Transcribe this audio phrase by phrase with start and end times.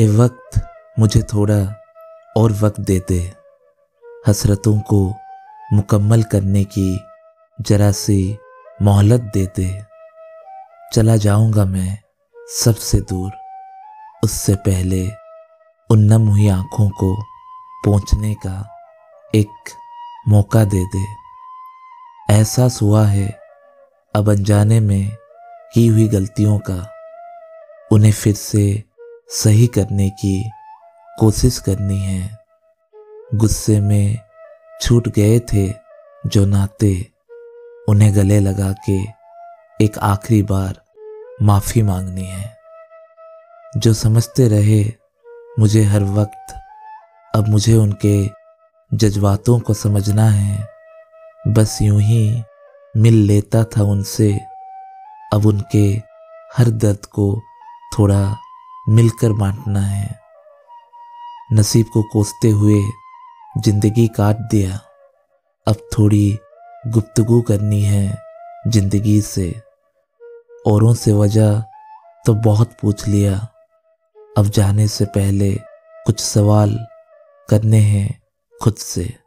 [0.00, 0.60] ए वक्त
[0.98, 1.58] मुझे थोड़ा
[2.36, 3.18] और वक्त दे दे
[4.26, 4.98] हसरतों को
[5.72, 6.88] मुकम्मल करने की
[7.58, 8.38] जरा सी
[8.82, 9.68] मोहलत दे दे
[10.94, 11.98] चला जाऊँगा मैं
[12.62, 13.30] सबसे दूर।
[14.24, 15.08] उससे पहले
[15.90, 17.14] उन नम हुई आँखों को
[17.84, 18.56] पहुँचने का
[19.34, 19.72] एक
[20.28, 21.04] मौका दे दे
[22.34, 23.28] एहसास हुआ है,
[24.14, 25.16] अब अनजाने में
[25.74, 26.90] की हुई गलतियों का
[27.92, 28.66] उन्हें फिर से
[29.28, 30.50] सही करने की
[31.20, 32.38] कोशिश करनी है।
[33.34, 34.18] गुस्से में
[34.80, 35.74] छूट गए थे
[36.26, 37.06] जो नाते,
[37.88, 39.02] उन्हें गले लगा के
[39.84, 40.80] एक आखिरी बार
[41.42, 42.56] माफ़ी मांगनी है।
[43.76, 44.92] जो समझते रहे
[45.58, 46.54] मुझे हर वक्त,
[47.34, 48.30] अब मुझे उनके
[48.94, 50.68] जज्बातों को समझना है।
[51.48, 52.42] बस यूँ ही
[52.96, 54.40] मिल लेता था उनसे,
[55.32, 56.02] अब उनके
[56.56, 57.42] हर दर्द को
[57.98, 58.36] थोड़ा
[58.88, 60.20] मिलकर बांटना है।
[61.52, 62.80] नसीब को कोसते हुए
[63.58, 64.80] ज़िंदगी काट दिया।
[65.66, 66.38] अब थोड़ी
[66.86, 68.18] गुफ्तगु करनी है
[68.68, 69.48] ज़िंदगी से।
[70.66, 71.60] औरों से वजह
[72.26, 73.36] तो बहुत पूछ लिया।
[74.38, 75.52] अब जाने से पहले
[76.06, 76.78] कुछ सवाल
[77.48, 78.08] करने हैं
[78.60, 79.25] खुद से।